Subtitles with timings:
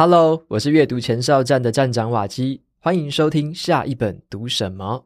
[0.00, 5.04] Hello，我是阅读前哨站的站长瓦基，欢迎收听下一本读什么。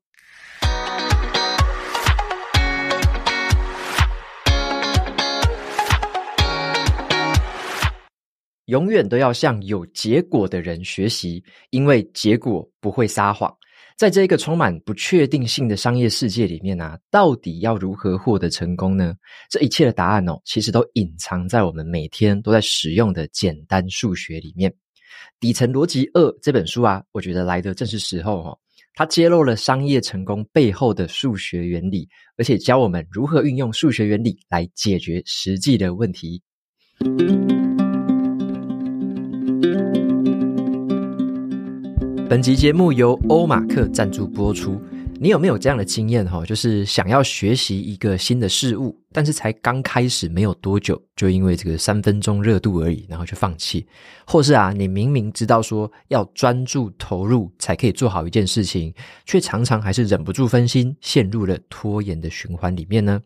[8.66, 13.50] 永远都要向有结果的人学习，因为结果不会撒谎。
[13.96, 19.14] 在这个充满不确定性的商业世界里面啊，到底要如何获得成功呢？
[19.50, 24.70] 这一切的答案哦，其实都隐藏在我们每天都在使用的简单数学里面。
[25.38, 28.58] 《底层逻辑二》这本书啊，我觉得来的正是时候哦。
[28.94, 36.42] 它揭露了商业成功背后的数学原理，而且教我们如何运用数学原理来解决实际的问题。
[42.32, 44.80] 本集节目由欧马克赞助播出。
[45.20, 46.42] 你有没有这样的经验哈？
[46.46, 53.86] 就是想要学习一个新的事物，但是才刚开始没有多久，就因为这个三分钟热度而已，然后就放弃。
[54.26, 58.94] 或是啊，你明明知道说要专注投入才可以做好一件事情，
[59.26, 63.20] 却常常还是忍不住分心，陷入了拖延的循环里面呢？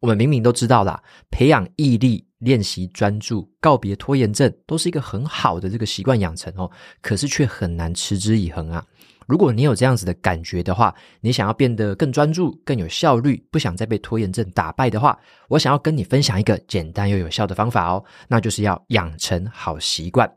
[0.00, 2.26] 我们明明都知道啦，培养毅力。
[2.38, 6.70] 练习专注，告别拖延症，都是一个很好的这个习惯养成哦。
[7.02, 8.80] 可是却很难持之以恒啊。
[9.26, 20.32] 如果你有这样子的感觉的话，你想要变得更专注、更有效率，不想再被拖延症打败的话，我想要跟你分享一个简单又有效的方法哦，那就是要养成好习惯。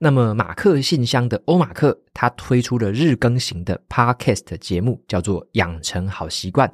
[0.00, 6.68] 那么，马克信箱的欧马克，他推出了日更型的 Podcast 节目，叫做《养成好习惯》。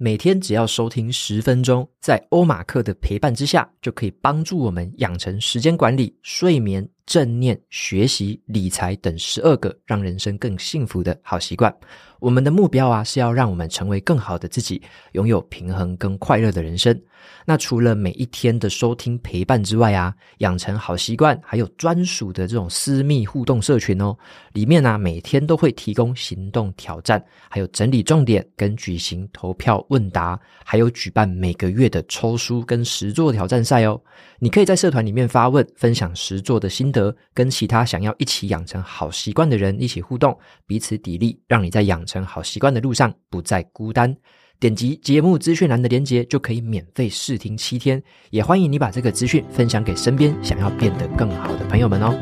[0.00, 11.74] 每天只要收听十分钟，在欧马克的陪伴之下，就可以帮助我们养成时间管理、睡眠、正念、学习、理财等十二个让人生更幸福的好习惯。
[12.20, 17.00] 我们的目标啊，是要让我们成为更好的自己，拥有平衡跟快乐的人生。
[17.46, 24.14] 那除了每一天的收听陪伴之外啊，养成好习惯，还有专属的这种私密互动社群哦。
[24.52, 33.98] 里面呢、啊，每天都会提供行动挑战，还有整理重点跟举行投票问答，还有举办每个月的抽书跟实作挑战赛哦。
[34.40, 36.97] 你可以在社团里面发问，分享实作的心得，
[37.34, 44.16] 跟其他想要一起养成好习惯的人一起互动，彼此砥砺，让你在养成好习惯的路上不再孤单。
[44.60, 48.02] 点击节目资讯栏的链接，就可以免费试听七天。
[48.30, 52.12] 也欢迎你把这个资讯分享给身边想要变得更好的朋友们哦。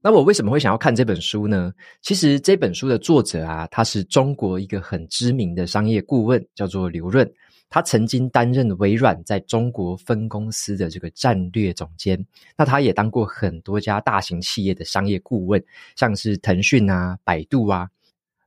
[0.00, 1.72] 那我为什么会想要看这本书呢？
[2.02, 7.28] 其实这本书的作者啊，他是中国一个很知名的商业顾问，叫做刘润。
[7.70, 12.24] 他曾经担任微软在中国分公司的这个战略总监。
[12.56, 15.62] 那他也当过很多家大型企业的商业顾问，
[15.96, 17.88] 像是腾讯啊、百度啊。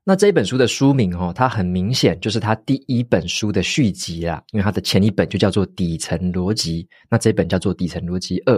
[0.04, 8.56] 那这本书的书名哦，它很明显就是它第一本书的续集啦，因为它的前一本就叫做《底层逻辑》，那这本叫做《底层逻辑二》。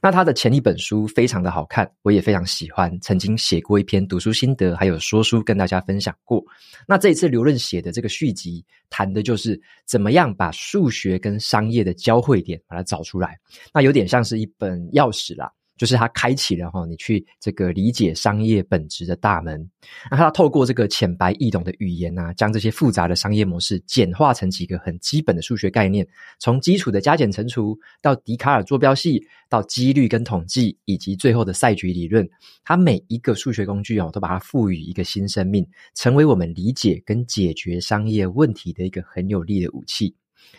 [0.00, 6.42] 那它的前一本书非常的好看，我也非常喜欢，曾经写过一篇读书心得，还有说书跟大家分享过。
[6.88, 13.38] 那这一次刘润写的这个续集，谈的就是怎么样把数学跟商业的交汇点把它找出来，
[13.74, 15.52] 那有点像是一本钥匙啦。
[15.76, 19.68] 就是他开启了哈，你去这个理解商业本质的大门。
[20.10, 26.06] 那他透过这个浅白易懂的语言啊，将这些复杂的商业模式简化成几个很基本的数学概念，
[26.38, 32.28] 从基础的加减乘除到笛卡尔坐标系，到几率跟统计，以及最后的赛局理论。
[32.64, 40.14] 他每一个数学工具哦，都把它赋予一个新生命，成为我们理解跟解决商业问题的一个很有力的武器。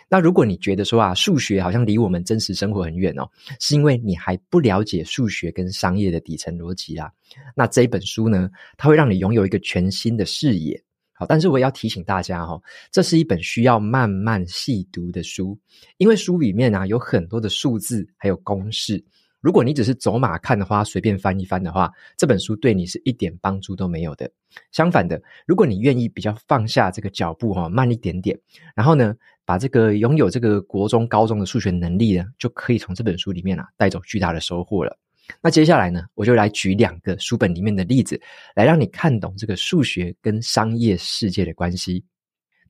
[0.08, 3.28] 那如果你觉得说啊，数学好像离我们真实生活很远哦，
[3.60, 7.10] 是因为你还不了解数学跟商业的底层逻辑啊。
[7.54, 10.82] 那这一本书呢，它会让你拥有一个全新的视野。
[11.12, 12.60] 好，但是我也要提醒大家哈，
[12.92, 15.58] 这是一本需要慢慢细读的书，
[15.96, 19.04] 因为书里面啊有很多的数字还有公式。
[19.40, 24.30] 如果你只是走马看花，随便翻一翻的话，这本书对你是一点帮助都没有的。
[24.72, 28.38] 相反的，如果你愿意比较放下这个脚步哈，慢一点点，
[28.74, 29.14] 然后呢，
[29.48, 34.94] 把这个拥有这个国中、高中的数学能力呢，就可以从这本书里面啊带走巨大的收获了。
[35.40, 38.20] 那接下来呢，我就来举两个书本里面的例子，
[38.54, 42.04] 来让你看懂这个数学跟商业世界的关系。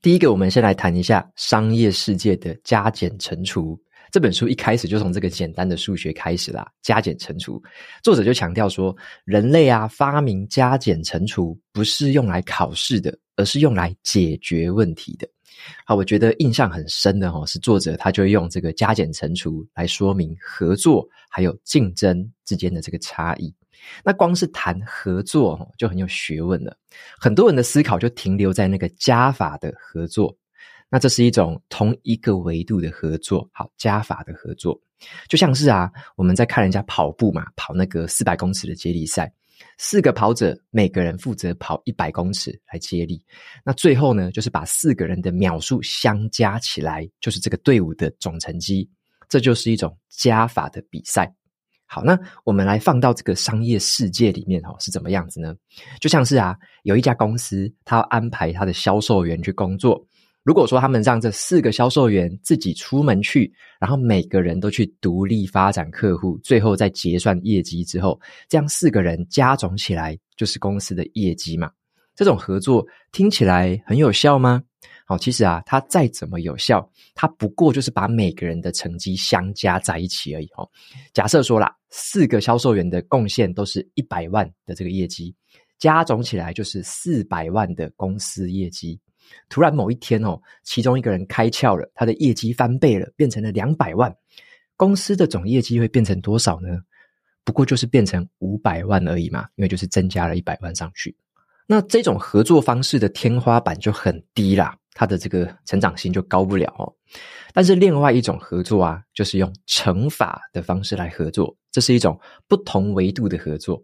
[0.01, 3.77] 第一个，我们先来谈一下商业世界的加减乘除。
[4.11, 7.63] 这本书一开始就从这个简单的数学开始啦，加减乘除。
[8.03, 15.29] 作者就强调说，人类啊发明加减乘除不是用来考试的，而是用来解决问题的。
[15.85, 23.53] 好，我觉得印象很深的哦，是作者他就用这个加减乘除来说明合作还有竞争之间的这个差异。
[24.05, 26.77] 那光是谈合作就很有学问了，
[27.19, 30.37] 很多人的思考就停留在那个加法的合作。
[30.91, 34.81] 那这是一种同一个维度的合作，好，加法的合作。
[35.29, 39.33] 就像是啊，我们在看人家跑步嘛，跑那个四百公尺的接力赛，
[39.77, 43.23] 四个跑者每个人负责跑一百公尺来接力，
[43.65, 48.91] 那最后呢，就是把四个人的秒数相加起来，就是这个队伍的总成绩，
[49.29, 51.33] 这就是一种加法的比赛。
[51.87, 55.55] 好，那我们来放到这个商业世界里面哦，是怎么样子呢？
[56.01, 60.05] 就像是啊，有一家公司，他要安排他的销售员去工作。
[60.45, 68.19] 如果说他们让这四个销售员自己出门去，然后每个人都去独立发展客户，最后再结算业绩之后，
[68.49, 71.71] 这样四个人加总起来就是公司的业绩嘛。
[72.15, 74.63] 这种合作听起来很有效吗？
[75.05, 80.69] 好，其实啊，它再怎么有效，它不过就是把每个人的成绩相加在一起而已哦。
[81.13, 85.35] 假设说啦，四个销售员的贡献都是一百万的这个业绩，
[85.79, 88.99] 加总起来就是四百万的公司业绩。
[89.49, 94.15] 突然某一天哦，其中一个人开窍了，他的业绩翻倍了，变成了两百万，
[94.77, 96.69] 公司的总业绩会变成多少呢？
[97.45, 101.17] 不过就是变成五百万而已嘛，因为就是增加了一百万上去。
[101.67, 104.77] 那这种合作方式的天花板就很低啦。
[104.95, 106.93] 它的这个成长性就高不了哦，
[107.55, 113.81] 但是另外一种合作啊，就是用乘法的方式来合作，这是一种不同维度的合作。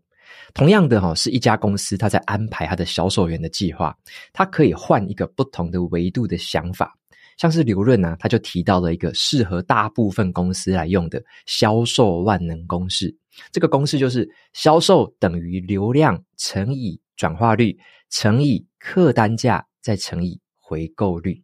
[0.53, 3.97] 同样的哈，是一家公司，它在安排它的销售员的计划，
[4.33, 6.97] 它可以换一个不同的维度的想法。
[7.37, 13.13] 像是刘润呢，他就提到了一个适合大部分公司来用的销售万能公式，
[13.51, 17.77] 这个公式就是销售等于流量乘以转化率
[18.09, 21.43] 乘以客单价再乘以回购率，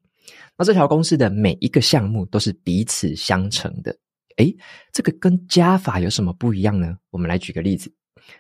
[0.56, 3.92] 那这条公式的每一个项目都是彼此相乘的。
[4.36, 4.56] 诶，
[4.92, 6.96] 这个跟加法有什么不一样呢？
[7.10, 7.92] 我们来举个例子。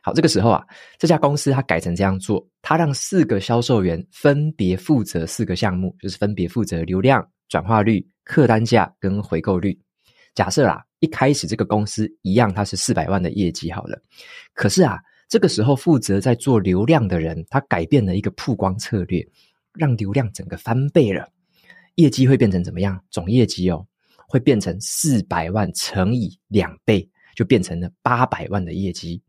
[0.02, 0.64] 好，这个时候啊，
[0.98, 9.78] 这家公司它改成这样做，它让四个销售员分别负责四个项目，就是分别负责流量、转化率、客单价跟回购率。
[10.34, 14.00] 假设啦，一开始这个公司一样，它是四百万的业绩好了，
[14.54, 14.98] 可是啊，
[15.28, 19.26] 这个时候负责在做流量的人，他改变了一个曝光策略。
[19.72, 21.28] 让流量整个翻倍了，
[21.94, 23.00] 业绩会变成怎么样？
[23.08, 23.86] 总业绩哦，
[24.26, 29.22] 会变成四百万乘以两倍，就变成了八百万的业绩。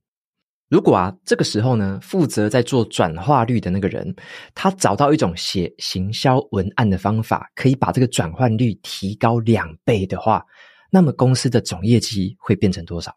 [0.71, 4.15] 如果啊，这个时候呢，负责在做转化率的那个人，
[4.55, 10.43] 他找到一种写行销文案的方法，可以把这个转换率提高两倍的话，
[10.89, 13.15] 那么公司的总业绩会变成多少？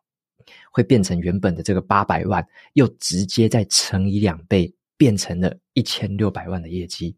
[0.72, 4.74] 会变成原本的这个八百万，又直接再乘以两倍。
[4.96, 7.16] 变成了一千六百万的业绩，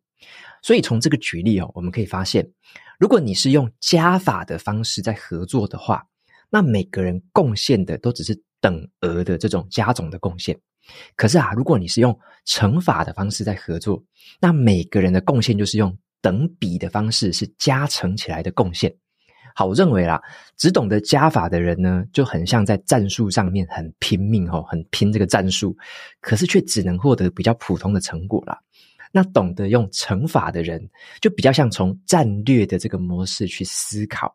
[0.63, 2.51] 所以从这个举例哦，我们可以发现，
[2.99, 6.03] 如果你是用加法的方式在合作的话，
[6.49, 8.35] 那每个人贡献的都只是
[8.67, 10.59] 等额的这种加总的贡献。
[11.15, 14.03] 可是啊，如果你是用乘法的方式在合作，
[14.41, 18.93] 那每个人的贡献就是用等比的方式是加成起来的贡献。
[19.55, 20.21] 好，我认为啦，
[20.57, 25.77] 只懂得加法的人呢，就很像在战术上面很拼命哦，很拼这个战术，
[26.21, 28.59] 可是却只能获得比较普通的成果啦。
[29.13, 30.91] 那懂得用乘法的人，
[31.21, 34.35] 就比较像从战略的这个模式去思考，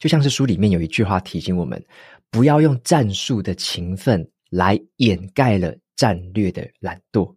[0.00, 1.80] 就像是书里面有一句话提醒我们，
[2.28, 7.32] 不要用战术的勤奋来掩盖了战略的懒惰。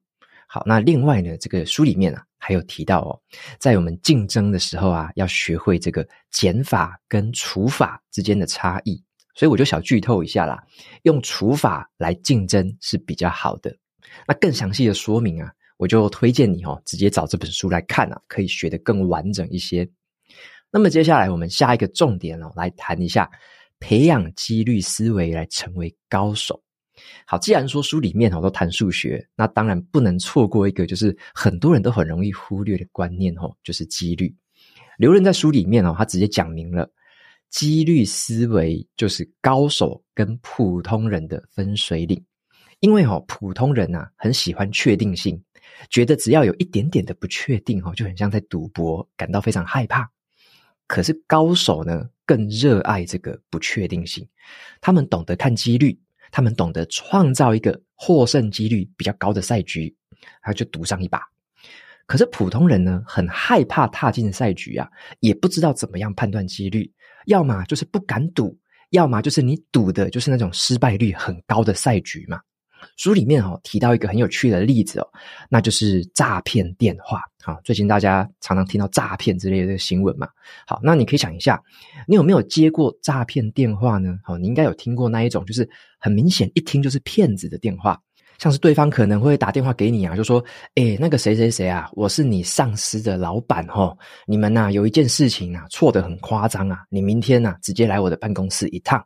[0.47, 2.25] 好，那另外呢，这个书里面啊。
[2.45, 3.17] 还有提到哦，
[3.57, 9.01] 在我们竞争的时候啊，要学会这个减法跟除法之间的差异。
[9.33, 10.61] 所以我就小剧透一下啦，
[11.03, 13.73] 用除法来竞争是比较好的。
[14.27, 19.89] 那更详细的说明啊，我就推荐你哦，直接找这本书来看啊，可以学得更完整一些。
[20.73, 23.29] 那么接下来我们下一个重点哦，来谈一下
[23.79, 26.59] 培养几率思维来成为高手。
[27.27, 34.35] 好，既然说书里面哦都谈数学，那当然不能错过一个就是很多人都很容易忽略的观念哦，就是几率。
[34.97, 36.89] 刘润在书里面哦，他直接讲明了，
[37.51, 42.19] 几率思维就是高手跟普通人的分水岭。
[42.79, 45.39] 因为哦，普通人呐很喜欢确定性，
[45.91, 50.09] 觉得只要有一点点的不确定哦，就很像在赌博，感到非常害怕。
[50.87, 54.27] 可是高手呢更热爱这个不确定性，
[54.81, 55.99] 他们懂得看几率。
[56.35, 59.95] 他们懂得创造一个获胜几率比较高的赛局，
[60.41, 61.21] 他就赌上一把。
[62.07, 66.91] 可是普通人呢，很害怕踏进赛局啊，也不知道怎么样判断几率，
[67.27, 68.57] 要么就是不敢赌，
[68.89, 72.41] 要么就是你赌的就是那种失败率很高的赛局嘛。
[72.97, 75.07] 书里面哦提到一个很有趣的例子哦，
[75.49, 77.21] 那就是诈骗电话。
[77.41, 80.27] 好，最近大家常常听到诈骗之类的新闻嘛。
[80.65, 81.61] 好，那你可以想一下，
[82.07, 84.17] 你有没有接过诈骗电话呢？
[84.23, 87.99] 好，你应该有听过那一种，就是很明显一听就是骗子的电话，
[88.37, 90.41] 像是对方可能会打电话给你啊，就说
[90.75, 93.93] ：“诶，那个谁谁谁啊，我是你上司的老板齁，
[94.25, 99.05] 你们呐有一件事情啊错得很夸张啊，你明天呐直接来我的办公室一趟。”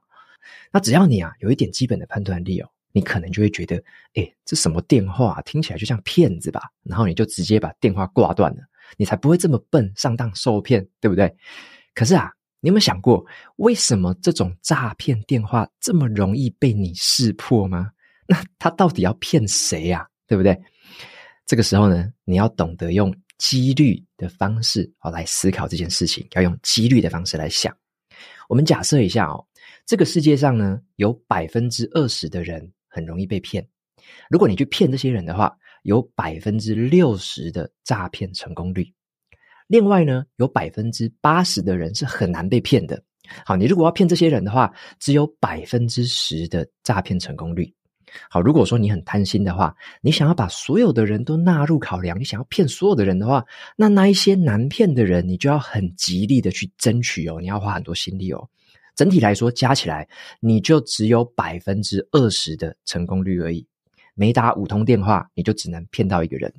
[0.72, 3.76] 那只要你啊有一点基本的判断力哦，你可能就会觉得，
[4.16, 6.62] 诶，这什么电话，听起来就像骗子吧？
[6.82, 8.64] 然后你就直接把电话挂断了，
[8.98, 11.32] 你才不会这么笨上当受骗，对不对？
[11.94, 13.24] 可是啊，你有没有想过，
[13.58, 17.92] 为什么这种诈骗电话这么容易被你识破吗？
[18.28, 20.08] 那他到底要骗谁呀？
[20.26, 20.60] 对不对？
[21.46, 27.72] 这个时候呢，你要懂得用几率的方式哦来思考这件事情，要用几率的方式来想。
[28.50, 29.46] 我们假设一下哦，
[29.86, 33.64] 这个世界上呢，有百分之二十的人很容易被骗。
[34.28, 38.92] 如果你去骗这些人的话，有百分之六十的诈骗成功率。
[39.68, 43.00] 另外呢，有百分之八十的人是很难被骗的。
[43.46, 47.72] 好，你如果要骗这些人的话，只有百分之十的诈骗成功率。
[48.30, 58.50] 好，如果说你很贪心的话，你想要把所有的人都纳入考量，你想要骗所有的人的话，那那一些难骗的人，你就要很极力的去争取哦，你要花很多心力哦。
[58.98, 60.06] 整体来说，加起来
[60.42, 63.66] 你就只有百分之二十的成功率而已。
[64.14, 66.54] 每打五通电话，你就只能骗到一个人。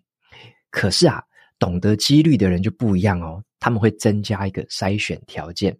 [0.70, 1.22] 可是啊。
[1.60, 5.76] 懂得几率的人就不一样哦，他们会增加一个筛选条件，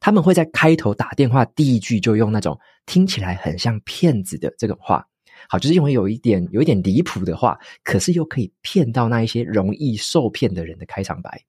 [0.00, 5.06] 他们会在开头打电话第一句就用那种听起来很像骗子的这种话，
[5.48, 11.40] 好，就是因为有一点有一点离谱的话，可是又可以骗到那一些容易受骗的人的开场白。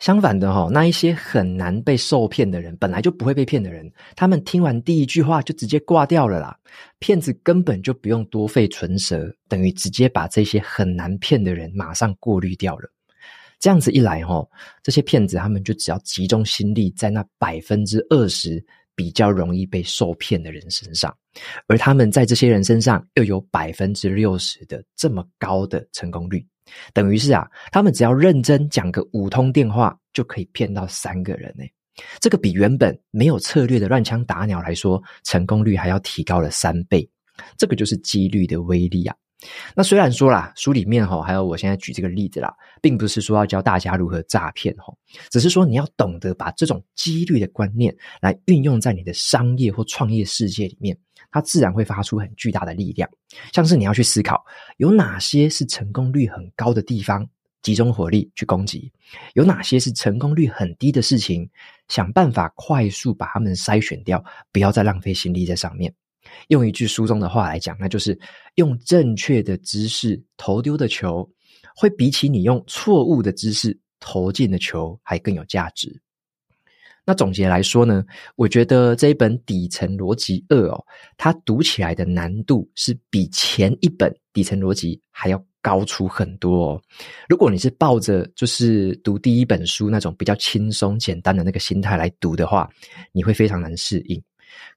[0.00, 6.58] 相反的哈，那一些很难被受骗的人，本来就不会被骗的人，他们听完第一句话就直接挂掉了啦，
[6.98, 12.90] 骗子根本就不用多费唇舌，等于直接把这些很难骗的人马上过滤掉了。
[13.58, 14.50] 这样子一来，吼，
[14.82, 18.64] 这些骗子他们就只要集中心力在那百分之二十
[18.94, 21.14] 比较容易被受骗的人身上，
[21.66, 26.42] 而他们在这些人身上又有百分之六十的这么高的成功率，
[26.92, 31.64] 等于是啊，他们只要认真讲个五通电话就可以骗到三个人呢。
[32.20, 37.08] 这个比原本没有策略的乱枪打鸟来说，成功率还要提高了三倍。
[37.56, 39.14] 这个就是几率的威力啊。
[39.74, 44.92] 那虽然说啦，书里面哈，还有我现在举这个例子啦，并不是说要教大家如何诈骗哈，
[45.30, 50.94] 只是说你要懂得把这种几率的观念来运用在你的商业或创业世界里面，
[51.30, 53.08] 它自然会发出很巨大的力量。
[53.52, 54.44] 像是你要去思考，
[54.78, 57.28] 有哪些是成功率很高的地方，
[57.62, 58.90] 集中火力去攻击；
[59.34, 61.48] 有哪些是成功率很低的事情，
[61.88, 65.92] 想办法快速把它们筛选掉，不要再浪费心力在上面。
[66.48, 68.18] 用一句书中的话来讲，那就是
[68.56, 71.28] 用正确的姿势投丢的球，
[71.74, 76.00] 会比起你用错误的姿势投进的球还更有价值。
[77.04, 78.04] 那总结来说呢，
[78.36, 80.84] 我觉得这一本《底层逻辑二》哦，
[81.16, 86.82] 它读起来的难度是比前一本《底层逻辑》还要高出很多哦。
[87.28, 92.68] 如果你是抱着就是读第一本书那种比较轻松简单的那个心态来读的话，
[93.12, 94.22] 你会非常难适应。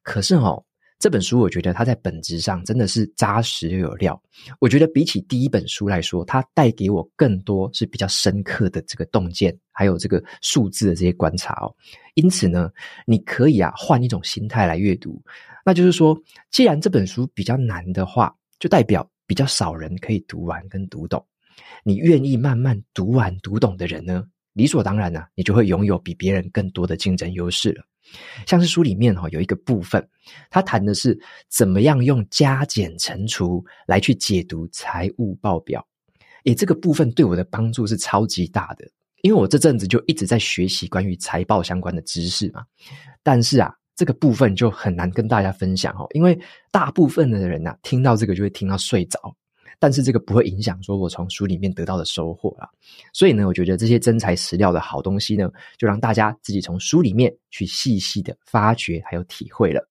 [0.01, 0.63] 可是哦。
[1.03, 4.17] 这本书我觉得它在本质上真的是扎实又有料。
[4.61, 11.75] 我觉得比起第一本书来说，它带给我更多是比较深刻的这个洞见，还有这个数字的这些观察哦。
[12.13, 12.71] 因此呢，
[13.05, 15.21] 你可以啊换一种心态来阅读，
[15.65, 16.17] 那就是说，
[16.51, 21.21] 既然这本书比较难的话，就代表比较少人可以读完跟读懂。
[21.83, 27.83] 你愿意慢慢读完读懂的人呢，理所当然呢，你就会拥有比别人更多的竞争优势了。
[28.45, 30.07] 像是书里面哈有一个部分，
[30.49, 31.17] 他谈的是
[31.49, 35.85] 怎么样用加减乘除来去解读财务报表。
[36.45, 38.85] 诶，这个部分对我的帮助是超级大的，
[39.21, 42.63] 因为我这阵子就一直在学习关于财报相关的知识嘛。
[43.23, 46.37] 但是啊，这个部分就很难跟大家分享哦，因为
[46.69, 49.35] 大部分的人呐，听到这个就会听到睡着。
[49.83, 52.69] 但是这个不会影响说我从书里面得到的收获啦，
[53.11, 59.85] 所以呢，我觉得这些真材实料的好东西呢，就让大家自己从书里面去细细的发掘还有体会了。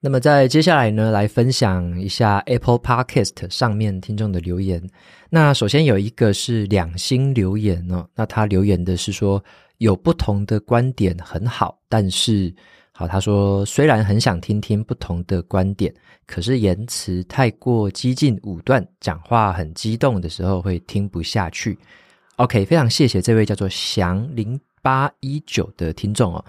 [0.00, 4.86] 那么在接下来呢，来分享一下 Apple Podcast 上面听众的留言。
[5.30, 9.42] 那首先有一个是两星留言哦，那他留言的是说
[9.78, 12.54] 有不同的观点很好，但是。
[12.98, 15.94] 好，他说虽然很想听听不同的观点，
[16.26, 21.78] 可是言辞太过激进武断，讲话很激动的时候会听不下去。
[22.36, 26.42] OK，非常谢谢这位叫做祥零八一九的听众哦。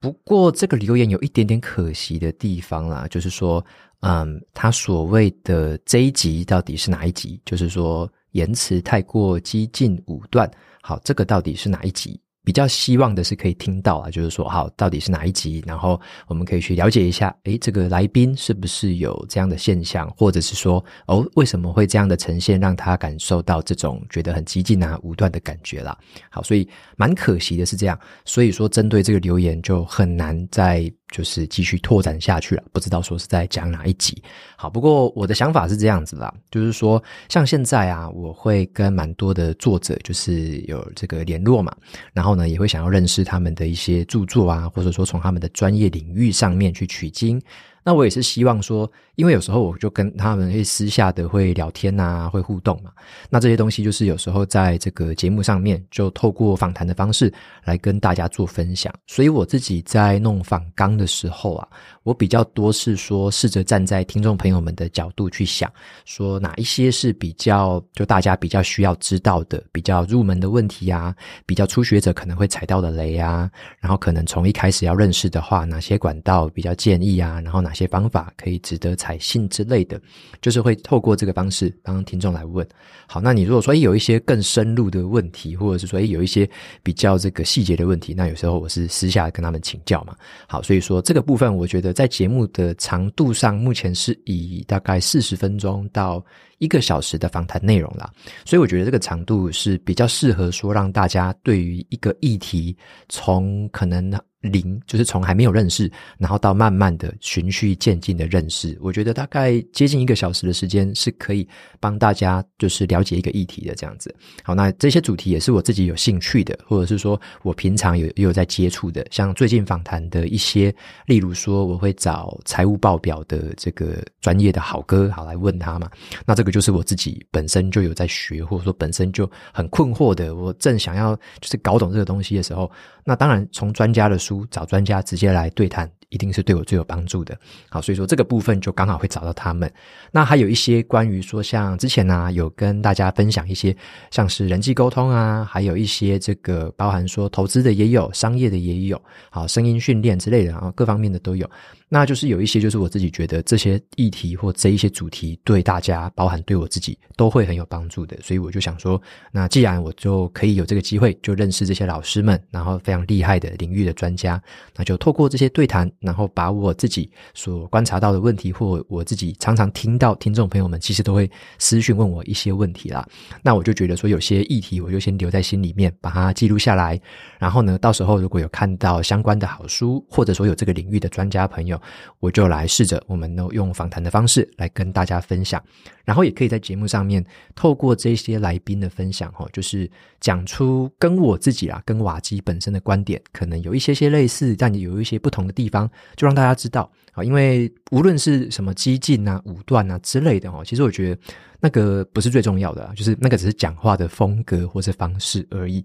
[0.00, 3.64] 不过这个留言有一点点可惜的地方啦，就是说，
[4.00, 7.40] 嗯，他所谓的这一集到底是哪一集？
[7.44, 10.50] 就是说言辞太过激进武断。
[10.80, 12.20] 好，这个到底是哪一集？
[12.44, 15.62] 比较希望的是可以听到啊，就是说，好，到底是哪一集？
[15.66, 25.96] 然后我们可以去了解一下，诶，这个来宾是不是有这样的现象，或者是说，哦，为什么会这样的呈现，让他感受到这种觉得很激进啊、武断的感觉啦。
[26.30, 32.64] 好，所以蛮可惜的是这样，所以说针对这个留言就很难在就是继续拓展下去了。
[32.72, 34.20] 不知道说是在讲哪一集。
[34.56, 41.72] 好，不过我的想法是这样子啦，就是说，像现在啊，我会跟蛮多的作者就是有这个联络嘛，
[42.12, 47.40] 然后呢，也会想要认识他们的一些著作啊，或者说从他们的专业领域上面去取经。
[47.84, 52.90] 那我也是希望说，因为有时候我就跟他们会私下的会聊天啊，会互动嘛。
[53.28, 57.32] 那这些东西就是有时候在这个节目上面，就透过访谈的方式
[57.64, 58.92] 来跟大家做分享。
[59.06, 61.68] 所以我自己在弄访纲的时候啊，
[62.04, 65.68] 我比较多是说试着站在听众朋友们的角度去想，
[66.04, 71.12] 说哪一些是比较就大家比较需要知道的、比较入门的问题啊，
[71.44, 77.72] 比较初学者可能会踩到的雷啊，然后可能从一开始要认识的话，哪些管道比较建议啊，然后哪。
[77.72, 79.98] 些方法可以值得采信之类的，
[80.42, 82.68] 就是会透过这个方式帮听众来问。
[83.06, 86.46] 好，那你如果说有一些更深入的问题，或者是说有一些
[86.82, 90.14] 比较这个细节的问题，那有时候我是私下跟他们请教嘛。
[90.46, 96.24] 好，所以说这个部分我觉得在节目的长度上，目前是以大概四十分钟到
[96.58, 98.10] 一个小时的访谈内容啦。
[98.44, 102.76] 所以我觉得这个长度是比较适合说让大家对于一个议题
[103.08, 104.12] 从可能。
[104.42, 111.48] 零就是从还没有认识，然后到慢慢的循序渐进的认识，我觉得大概接近一个小时的时间是可以
[111.80, 114.14] 帮大家就是了解一个议题的这样子。
[114.42, 120.74] 好，那这些主题也是我自己有兴趣的，或者是说我平常有有在接触的，像最近访谈的一些，
[121.06, 125.88] 例如说我会找财务报表的这个专业的好哥好来问他嘛，
[126.26, 132.70] 那这个就是我自己本身就有在学，或者说本身就很困惑的，我正想要就是搞懂这个东西的时候。
[133.04, 134.16] 那当然，从专家的
[134.50, 137.36] 找专家直接来对谈，一定是对我最有帮助的。
[137.68, 139.72] 好，所以说这个部分就刚好会找到他们。
[140.10, 143.76] 那还有一些关于说，像之前呢、有跟大家分享一些，
[144.10, 151.48] 像是人际沟通啊，还有一些这个包含说投资的也有，商业的也有，好，声音训练之类的，然后各方面的都有。
[151.94, 158.98] 那就是有一些，就是我自己觉得这些议题或这一些主题对大家，包含对我自己都会很有帮助的，所以我就想说，
[159.30, 164.42] 那既然我就可以有这个机会，就认识这些老师们，然后非常厉害的领域的专家，
[164.74, 173.06] 那就透过这些对谈，然后把我自己所观察到的问题，或我自己常常听到听众朋友们其实都会私讯问我一些问题啦，
[173.42, 176.98] 那我就觉得说有些议题我就先留在心里面，把它记录下来，
[177.38, 181.78] 然后呢，到时候如果有看到相关的好书，或者说有这个领域的专家朋友。
[182.20, 185.62] 我就来试着，我们呢用访谈的方式来跟大家分享，
[186.04, 189.90] 然后也可以在节目上面透过这些来宾的分享，哈，就是
[190.20, 197.22] 讲出跟我自己啊，跟瓦基本身的观点可能有一些些类似，但有一些不同的地方，就让大家知道啊。
[197.22, 201.20] 因为无论是什么激进啊、武断啊之类的，哈，其实我觉得
[201.60, 205.84] 那个不是最重要的，就是那个只是讲话的风格或是方式而已。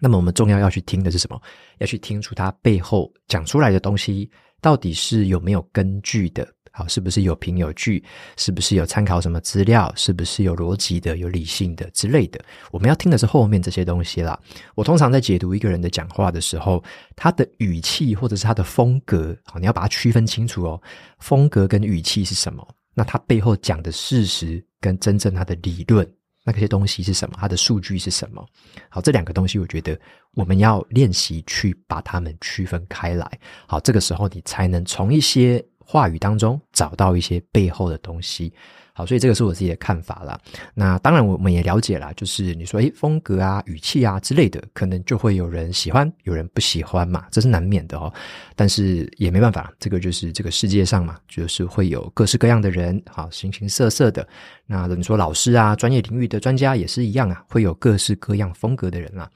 [0.00, 1.40] 那么我们重要要去听的是什么？
[1.78, 4.30] 要去听出他背后讲出来的东西。
[4.64, 6.48] 到底是有没有根据的？
[6.72, 8.02] 好，是不是有凭有据？
[8.38, 9.92] 是不是有参考什么资料？
[9.94, 12.42] 是不是有逻辑的、有理性的之类的？
[12.72, 14.40] 我们要听的是后面这些东西啦。
[14.74, 16.82] 我通常在解读一个人的讲话的时候，
[17.14, 20.80] 他的语气或者是他的风格，好，你要把它区分清楚哦。
[21.18, 22.66] 风格跟语气是什么？
[22.94, 26.10] 那他背后讲的事实跟真正他的理论。
[26.44, 27.36] 那些东西是什么？
[27.40, 28.46] 它的数据是什么？
[28.90, 29.98] 好，这两个东西，我觉得
[30.34, 33.26] 我们要练习去把它们区分开来。
[33.66, 38.52] 好，这个时候你才能从一些话语当中找到一些背后的东西。
[38.96, 40.40] 好，所以这个是我自己的看法啦。
[40.72, 48.12] 那当然，我们也了解啦，就是你说，诶，风格啊、语气啊之类的，可能就会有人喜欢，有人不喜欢嘛，这是难免的哦。
[48.54, 54.24] 但是也没办法，这个就是这个世界上嘛，就是会有各式各样的人，好，形形色色的。
[54.64, 59.28] 那你说老师啊，专业领域的专家也是一样啊，会有各式各样风格的人啊。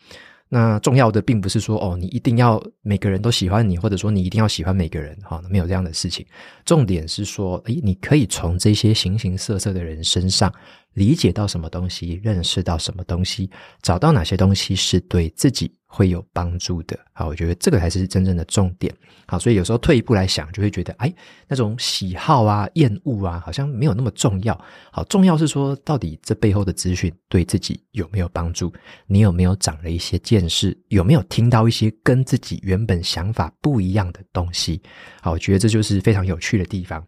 [0.48, 6.24] 那重要的并不是说哦，你一定要每个人都喜欢你，或者说你一定要喜欢每个人，哈，没有这样的事情。
[6.64, 10.52] 重点是说，诶，你可以从这些形形色色的人身上
[10.94, 13.50] 理解到什么东西，认识到什么东西，
[13.82, 18.94] 找到哪些东西是对自己会有帮助的，好，我觉得这个才是真正的重点。
[19.26, 21.12] 好，所以有时候退一步来想，就会觉得，哎，
[21.48, 24.58] 那种喜好啊、厌恶啊，好像没有那么重要。
[24.92, 28.72] 好，重要是说，到底这背后的资讯对自己有没有帮助？
[29.06, 30.78] 你有没有长了一些见识？
[30.88, 34.82] 有没有听到一些跟自己原本想法不一样的东西？
[35.22, 37.02] 好，我觉得这就是非常有趣的地方。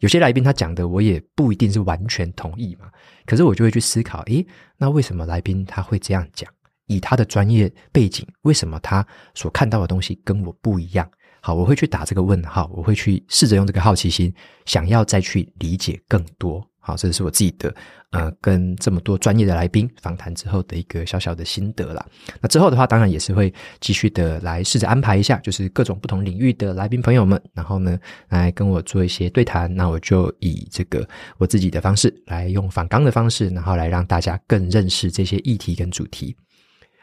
[0.00, 2.90] 有些来宾他讲的，我也不一定是完全同意嘛，
[3.24, 4.46] 可是我就会去思考，诶，
[4.76, 6.50] 那为什么来宾他会这样讲？
[6.86, 11.08] 以他的专业背景，为什么他所看到的东西跟我不一样？
[11.40, 16.66] 好，我会去打这个问号，我会去试着用这个好奇心，想要再去理解更多。
[16.80, 17.74] 好，这是我自己的
[18.10, 22.06] 呃，跟这么多专业的来宾访谈之后的一个小小的心得啦。
[22.40, 29.72] 那之后的话，当然也是会继续的来试着安排一下，就是各种不同领域的来宾朋友们，然后呢来跟我做一些对谈。
[29.74, 31.06] 那我就以这个
[31.38, 36.36] 我自己的方式来用访纲的方式，然后来让大家更认识这些议题跟主题。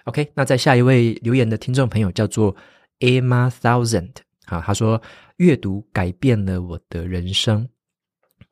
[0.06, 2.56] OK，那在下一位留言的听众朋友叫做
[3.00, 4.12] Emma Thousand，
[4.46, 5.02] 啊，他说
[5.38, 7.68] 阅读改变了我的人生。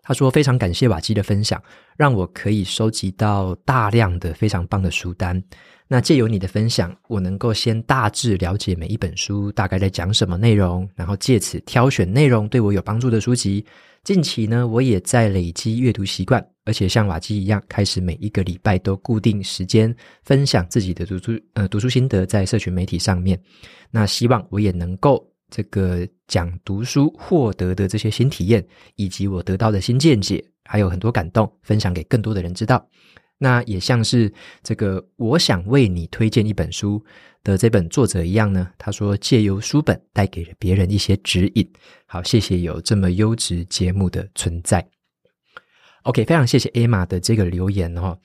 [0.04, 1.62] 他说非常感谢瓦基的分享，
[1.96, 5.44] 让我可以收集到大量的非常棒的书单。
[5.88, 13.66] 那借由你的分享，我能够先大致了解每一本书大概在讲什么内容，然后借此挑选内容对我有帮助的书籍。
[14.04, 19.94] 近期呢，我也在累积阅读习惯，而且像瓦基一样，开始每一个礼拜都固定时间
[20.24, 23.40] 分享自己的读书呃读书心得在社群媒体上面。
[23.90, 32.88] 那希望我也能够这个讲读书获得的这些新体验，以及我得到的新见解，还有很多感动，分享给更多的人知道。
[33.38, 37.04] 那也像是这个，我想为你推荐一本书
[37.44, 38.70] 的这本作者一样呢。
[38.78, 41.68] 他说，借由书本带给了别人一些指引。
[42.06, 44.88] 好，谢谢有这么优质节目的存在。
[46.04, 48.18] OK，非常谢谢 Emma 的这个留言哈。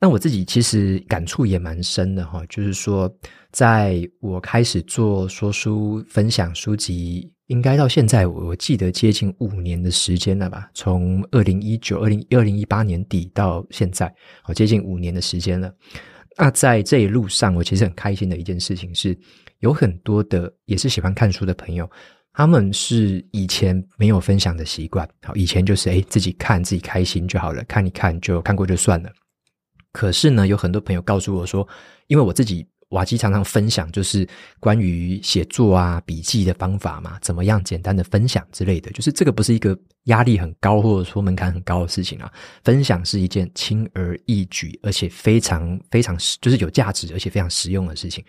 [0.00, 3.12] 那我自己其实感触也蛮深的哈，就是说，
[3.52, 7.30] 在我开始做说书分享书籍。
[7.48, 10.70] 应该到现在，我记得接近五年的时间了吧？
[10.72, 14.10] 从二零一九、二零二零一八年底到现在，
[14.42, 15.70] 好，接近五年的时间了。
[16.38, 19.14] 那在这一路上，我其实很开心的一件事情是，
[19.58, 21.86] 有很多的也是喜欢看书的朋友，
[22.32, 29.10] 他们是以前没有分享的习惯，好，以前就是诶自己看自己开心就好了，看一看就看过就算了。
[29.92, 31.66] 可是呢，有很多朋友告诉我说，
[32.06, 32.66] 因为我自己。
[32.92, 34.28] 瓦基常常分享，就是
[34.60, 38.90] 关于写作啊、笔记的方法嘛，怎么样简单的分享之类的。
[38.90, 42.30] 就是这个不是一个压力很高或者说门槛很高的事情啊。
[42.62, 48.22] 分享是一件轻而易举，而且非常非常就是有价值，而且非常实用的事情。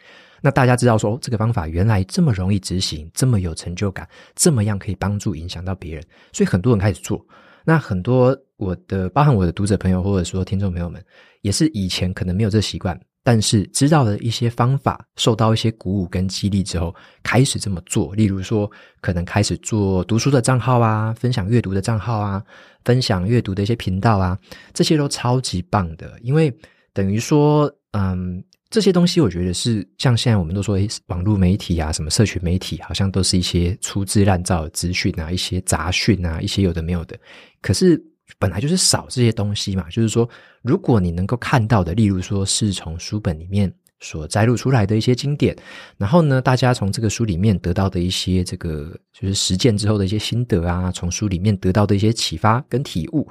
[0.45, 6.03] 那大家知道说，哦，这个方法原来这么容易执行，这么有成就感，这么样可以帮助影响到别人，
[6.33, 7.25] 所以很多人开始做。
[7.63, 11.01] 那很多我的，包含我的读者朋友或者说听众朋友们，
[11.43, 12.99] 也是以前可能没有这习惯。
[13.25, 18.13] 但是知道了一些方法，受到一些鼓舞跟激励之后，开始这么做。
[18.15, 22.43] 例如说，可能开始做读书的账号啊，分享阅读的账号啊，
[22.83, 24.37] 分享阅读的一些频道啊，
[24.73, 26.19] 这些都超级棒的。
[26.21, 26.53] 因为
[26.91, 37.15] 等于说，嗯，这些东西我觉得是像现在我们都说，诶，网络媒体啊，什么社群媒体，好像都是一些粗制滥造的资讯啊，一些杂讯啊，一些有的没有的。
[37.61, 38.03] 可是。
[38.39, 40.27] 本来就是少这些东西嘛，就是说，
[40.63, 45.55] 如果你能够看到的，例如说是从书本里面所摘录出来的一些经典，
[45.97, 53.27] 然后呢，大家从这个书里面得到的一些这个就是实践之后的一些心得啊，从书里面得到的一些启发跟体悟，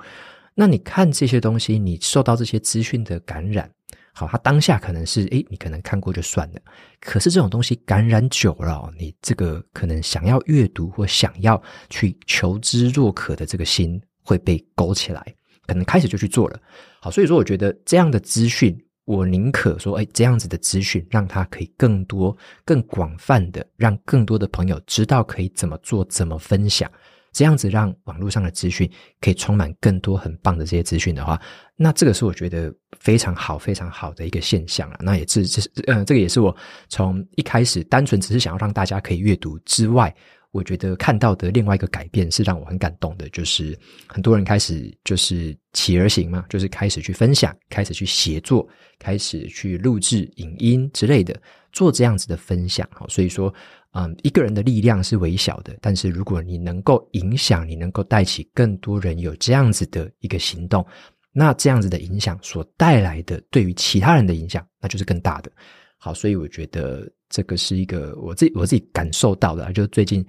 [0.55, 3.69] 那你看这些东西，你受到这些资讯的感染，
[4.13, 6.61] 好，他当下可能是诶，你可能看过就算了，
[7.01, 14.01] 可是这种东西感染久了，你这个可能想要阅读或想要去求知若渴的这个心。
[14.25, 15.21] 会被勾起来，
[15.67, 16.57] 可能开始就去做了。
[17.01, 18.73] 好，所以说我觉得这样的资讯，
[19.05, 26.89] 我宁可说，哎，这样子的资讯，让它可以更多、更广泛的，让更多的朋友知道可以怎么做、怎么分享。
[27.33, 28.91] 这样子让网络上的资讯
[29.21, 31.41] 可以充满更多很棒的这些资讯的话，
[31.77, 34.99] 那这个是我觉得非常好、非常好的一个现象啊。
[35.01, 36.55] 那也是，这是，呃，这个也是我
[36.89, 40.15] 从一开始单纯只是想要让大家可以阅读之外。
[40.51, 43.75] 我觉得看到的另外一个改变是让我很感动的，就是
[44.07, 48.69] 很多人开始就是起而行嘛，就是开始去分享，开始去写作，
[48.99, 51.35] 开始去录制影音之类的，
[51.73, 52.87] 做这样子的分享。
[52.93, 53.51] 好，所以说，
[53.93, 60.85] 嗯，一个人的力量是微小的，但是如果你能够影响，你能够带起更多人有这样子的一个行动，
[61.33, 65.51] 那这样子的影响所带来的对于其他人的影响，那就是更大的。
[65.97, 67.11] 好，所以我觉得。
[67.35, 70.23] 这个是一个我自己我自己感受到的，就是最近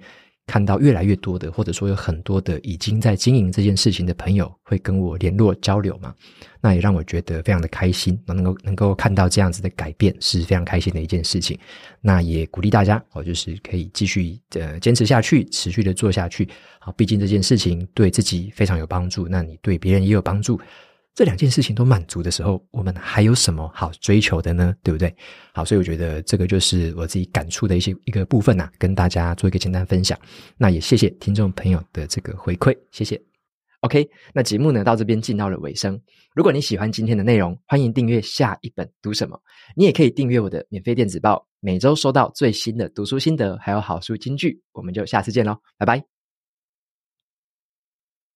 [0.46, 6.14] 看到越来越多的，或者说有很多的已经在经营这件事情的朋友会跟我联络交流嘛，
[6.60, 11.58] 那也让我觉得非常的开心，能够能够看到这样子的改变是非常开心的一件事情。
[12.00, 16.48] 那也鼓励大家，我就是可以继续呃坚持下去，持续的做下去。
[16.78, 20.60] 好，毕竟这件事情对自己非常有帮助，那你对别人也有帮助。
[21.14, 24.74] 这两件事情都满足的时候，我们还有什么好追求的呢？
[24.82, 25.14] 对不对？
[25.52, 30.18] 好，所以我觉得这个就是我自己感触的一些一个部分呐、跟大家做一个简单分享。
[30.56, 33.20] 那也谢谢听众朋友的这个回馈，谢谢。
[33.80, 36.00] OK，那节目呢到这边进到了尾声。
[36.34, 39.38] 如果你喜欢今天的内容，欢迎订阅下一本读什么。
[39.76, 44.60] 你也可以订阅我的免费电子报，每周收到最新的读书心得，还有好书金句。
[44.72, 46.13] 我们就下次见喽，拜拜。